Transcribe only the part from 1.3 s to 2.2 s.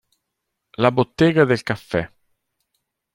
del caffè